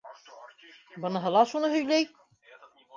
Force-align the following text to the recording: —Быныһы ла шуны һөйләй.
—Быныһы 1.05 1.35
ла 1.37 1.45
шуны 1.55 1.73
һөйләй. 1.77 2.13